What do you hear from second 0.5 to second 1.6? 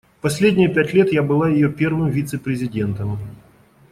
пять лет я была